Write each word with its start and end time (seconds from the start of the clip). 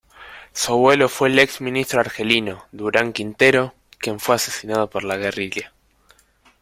Su 0.51 0.71
abuelo 0.71 1.07
fue 1.09 1.29
el 1.29 1.37
exministro 1.37 1.99
argelino, 1.99 2.65
Durán 2.71 3.13
Quintero, 3.13 3.75
quien 3.99 4.19
fue 4.19 4.33
asesinado 4.33 4.89
por 4.89 5.03
la 5.03 5.15
guerrilla. 5.15 5.73